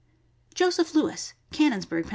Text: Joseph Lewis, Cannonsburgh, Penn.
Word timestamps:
Joseph 0.55 0.95
Lewis, 0.95 1.33
Cannonsburgh, 1.51 2.05
Penn. 2.05 2.09